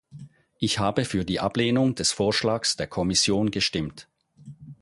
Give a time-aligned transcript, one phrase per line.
[0.57, 4.07] Ich habe für die Ablehnung des Vorschlags der Kommission gestimmt.